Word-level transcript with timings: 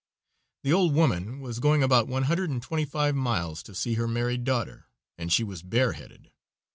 The 0.63 0.73
old 0.73 0.95
woman 0.95 1.41
was 1.41 1.59
going 1.59 1.83
about 1.83 2.07
one 2.07 2.23
hundred 2.23 2.49
and 2.49 2.59
twenty 2.59 2.85
five 2.85 3.13
miles 3.13 3.61
to 3.61 3.75
see 3.75 3.93
her 3.93 4.07
married 4.07 4.43
daughter, 4.45 4.87
and 5.15 5.31
she 5.31 5.43
was 5.43 5.61
bare 5.61 5.91
headed. 5.91 6.31